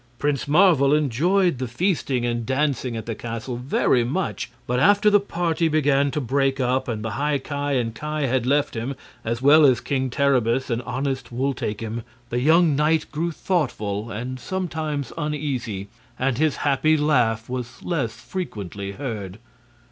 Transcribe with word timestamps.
Prince 0.17 0.47
Marvel 0.47 0.95
enjoyed 0.95 1.59
the 1.59 1.67
feasting 1.67 2.25
and 2.25 2.43
dancing 2.43 2.97
at 2.97 3.05
the 3.05 3.13
castle 3.13 3.55
very 3.57 4.03
much, 4.03 4.49
but 4.65 4.79
after 4.79 5.11
the 5.11 5.19
party 5.19 5.67
began 5.67 6.09
to 6.09 6.19
break 6.19 6.59
up, 6.59 6.87
and 6.87 7.05
the 7.05 7.11
High 7.11 7.37
Ki 7.37 7.53
and 7.53 7.93
the 7.93 7.99
Ki 7.99 8.25
had 8.25 8.47
left 8.47 8.73
him, 8.75 8.95
as 9.23 9.43
well 9.43 9.63
as 9.63 9.79
King 9.79 10.09
Terribus 10.09 10.71
and 10.71 10.81
honest 10.87 11.31
Wul 11.31 11.53
Takim, 11.53 12.01
the 12.31 12.39
young 12.41 12.75
knight 12.75 13.11
grew 13.11 13.31
thoughtful 13.31 14.09
and 14.09 14.39
sometimes 14.39 15.13
uneasy, 15.19 15.87
and 16.17 16.39
his 16.39 16.55
happy 16.65 16.97
laugh 16.97 17.47
was 17.47 17.83
less 17.83 18.19
frequently 18.19 18.93
heard. 18.93 19.37